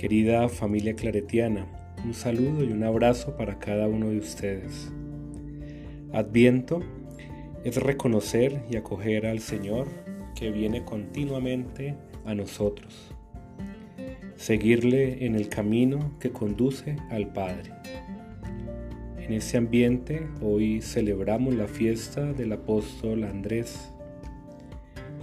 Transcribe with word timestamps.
Querida 0.00 0.48
familia 0.48 0.94
claretiana, 0.94 1.66
un 2.06 2.14
saludo 2.14 2.64
y 2.64 2.72
un 2.72 2.84
abrazo 2.84 3.36
para 3.36 3.58
cada 3.58 3.86
uno 3.86 4.08
de 4.08 4.16
ustedes. 4.16 4.90
Adviento 6.14 6.80
es 7.64 7.76
reconocer 7.76 8.62
y 8.70 8.76
acoger 8.76 9.26
al 9.26 9.40
Señor 9.40 9.88
que 10.34 10.50
viene 10.52 10.86
continuamente 10.86 11.96
a 12.24 12.34
nosotros. 12.34 13.14
Seguirle 14.36 15.26
en 15.26 15.34
el 15.34 15.50
camino 15.50 16.16
que 16.18 16.30
conduce 16.30 16.96
al 17.10 17.30
Padre. 17.34 17.70
En 19.18 19.34
ese 19.34 19.58
ambiente 19.58 20.26
hoy 20.40 20.80
celebramos 20.80 21.54
la 21.54 21.68
fiesta 21.68 22.32
del 22.32 22.52
apóstol 22.54 23.24
Andrés. 23.24 23.92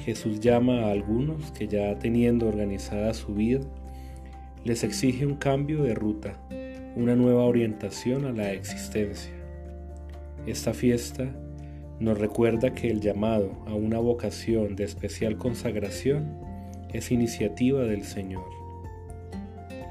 Jesús 0.05 0.39
llama 0.39 0.81
a 0.81 0.91
algunos 0.91 1.51
que 1.53 1.67
ya 1.67 1.97
teniendo 1.97 2.47
organizada 2.47 3.15
su 3.15 3.33
vida, 3.33 3.61
les 4.67 4.83
exige 4.83 5.25
un 5.25 5.35
cambio 5.35 5.81
de 5.83 5.95
ruta, 5.95 6.33
una 6.97 7.15
nueva 7.15 7.45
orientación 7.45 8.25
a 8.25 8.33
la 8.33 8.51
existencia. 8.51 9.31
Esta 10.45 10.73
fiesta 10.73 11.33
nos 12.01 12.19
recuerda 12.19 12.73
que 12.73 12.89
el 12.89 12.99
llamado 12.99 13.63
a 13.65 13.73
una 13.73 13.99
vocación 13.99 14.75
de 14.75 14.83
especial 14.83 15.37
consagración 15.37 16.37
es 16.91 17.11
iniciativa 17.11 17.83
del 17.83 18.03
Señor. 18.03 18.43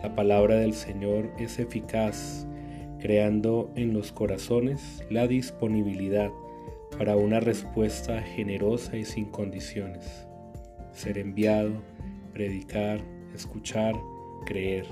La 0.02 0.14
palabra 0.14 0.56
del 0.56 0.74
Señor 0.74 1.30
es 1.38 1.58
eficaz, 1.58 2.46
creando 3.00 3.70
en 3.76 3.94
los 3.94 4.12
corazones 4.12 5.02
la 5.08 5.26
disponibilidad 5.26 6.30
para 6.98 7.16
una 7.16 7.40
respuesta 7.40 8.20
generosa 8.20 8.98
y 8.98 9.06
sin 9.06 9.24
condiciones. 9.24 10.26
Ser 10.92 11.16
enviado, 11.16 11.72
predicar, 12.34 13.00
escuchar, 13.34 13.94
creer. 14.44 14.86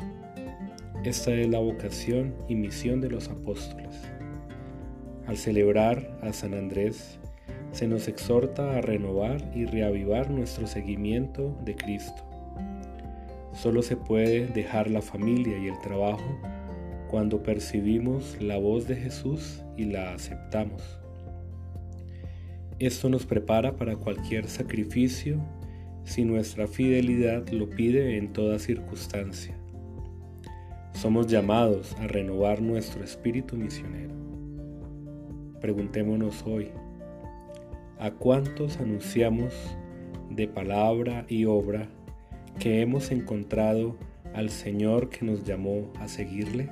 Esta 1.04 1.34
es 1.34 1.48
la 1.48 1.58
vocación 1.58 2.34
y 2.48 2.54
misión 2.54 3.00
de 3.00 3.10
los 3.10 3.28
apóstoles. 3.28 3.94
Al 5.26 5.36
celebrar 5.36 6.18
a 6.22 6.32
San 6.32 6.54
Andrés, 6.54 7.18
se 7.72 7.88
nos 7.88 8.08
exhorta 8.08 8.76
a 8.76 8.80
renovar 8.80 9.50
y 9.54 9.66
reavivar 9.66 10.30
nuestro 10.30 10.66
seguimiento 10.66 11.56
de 11.64 11.74
Cristo. 11.74 12.22
Solo 13.52 13.82
se 13.82 13.96
puede 13.96 14.46
dejar 14.46 14.90
la 14.90 15.02
familia 15.02 15.58
y 15.58 15.68
el 15.68 15.78
trabajo 15.80 16.38
cuando 17.08 17.42
percibimos 17.42 18.36
la 18.40 18.58
voz 18.58 18.88
de 18.88 18.96
Jesús 18.96 19.62
y 19.76 19.84
la 19.84 20.14
aceptamos. 20.14 21.00
Esto 22.78 23.08
nos 23.08 23.24
prepara 23.24 23.76
para 23.76 23.96
cualquier 23.96 24.48
sacrificio 24.48 25.40
si 26.04 26.24
nuestra 26.24 26.66
fidelidad 26.66 27.48
lo 27.48 27.68
pide 27.68 28.16
en 28.16 28.32
toda 28.32 28.58
circunstancia. 28.58 29.56
Somos 30.92 31.26
llamados 31.26 31.96
a 31.98 32.06
renovar 32.06 32.62
nuestro 32.62 33.02
espíritu 33.02 33.56
misionero. 33.56 34.14
Preguntémonos 35.60 36.44
hoy, 36.46 36.70
¿a 37.98 38.10
cuántos 38.10 38.78
anunciamos 38.78 39.54
de 40.30 40.46
palabra 40.46 41.24
y 41.28 41.46
obra 41.46 41.88
que 42.58 42.80
hemos 42.80 43.10
encontrado 43.10 43.96
al 44.34 44.50
Señor 44.50 45.08
que 45.08 45.24
nos 45.24 45.44
llamó 45.44 45.92
a 45.98 46.08
seguirle? 46.08 46.70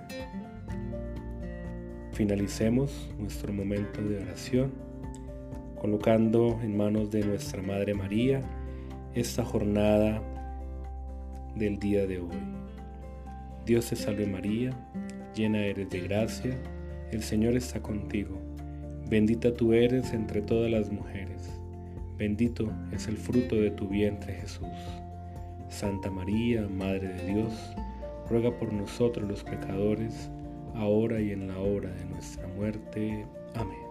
Finalicemos 2.13 3.11
nuestro 3.19 3.53
momento 3.53 4.03
de 4.03 4.19
oración 4.19 4.73
colocando 5.81 6.61
en 6.63 6.77
manos 6.77 7.11
de 7.11 7.25
nuestra 7.25 7.61
Madre 7.61 7.95
María 7.95 8.41
esta 9.15 9.45
jornada 9.45 10.23
del 11.55 11.79
día 11.79 12.07
de 12.07 12.19
hoy. 12.19 12.39
Dios 13.67 13.89
te 13.89 13.97
salve 13.97 14.27
María, 14.27 14.71
llena 15.35 15.65
eres 15.65 15.91
de 15.91 16.01
gracia, 16.01 16.57
el 17.11 17.23
Señor 17.23 17.55
está 17.57 17.81
contigo, 17.81 18.39
bendita 19.09 19.53
tú 19.55 19.73
eres 19.75 20.13
entre 20.13 20.41
todas 20.41 20.70
las 20.70 20.91
mujeres, 20.91 21.51
bendito 22.17 22.73
es 22.92 23.07
el 23.07 23.19
fruto 23.19 23.57
de 23.57 23.70
tu 23.70 23.86
vientre 23.89 24.35
Jesús. 24.35 24.69
Santa 25.69 26.11
María, 26.11 26.67
Madre 26.69 27.09
de 27.09 27.35
Dios, 27.35 27.53
ruega 28.29 28.51
por 28.59 28.73
nosotros 28.73 29.29
los 29.29 29.45
pecadores, 29.45 30.31
ahora 30.75 31.20
y 31.20 31.33
en 31.33 31.48
la 31.48 31.59
hora 31.59 31.91
de 31.91 32.05
nuestra 32.07 32.47
muerte. 32.48 33.27
Amén. 33.55 33.82